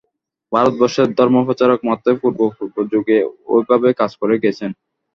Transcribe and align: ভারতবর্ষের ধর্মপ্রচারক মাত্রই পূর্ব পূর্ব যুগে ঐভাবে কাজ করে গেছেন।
ভারতবর্ষের 0.51 1.07
ধর্মপ্রচারক 1.17 1.79
মাত্রই 1.89 2.17
পূর্ব 2.21 2.39
পূর্ব 2.51 2.75
যুগে 2.91 3.17
ঐভাবে 3.51 3.89
কাজ 3.99 4.11
করে 4.21 4.35
গেছেন। 4.43 4.71